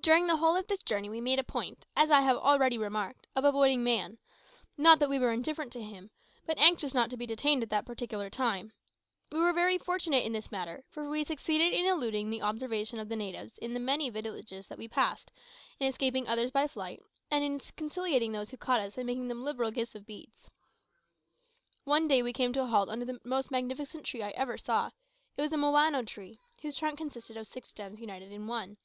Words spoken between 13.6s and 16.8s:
of many villages that we passed, in escaping others by